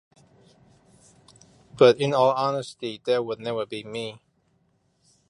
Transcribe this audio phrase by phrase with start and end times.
[1.77, 4.19] But in all honesty that would never be me!